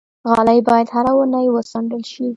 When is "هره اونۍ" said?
0.95-1.45